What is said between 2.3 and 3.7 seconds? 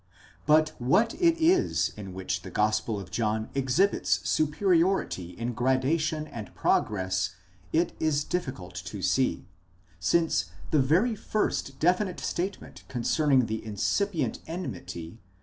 the Gospel of John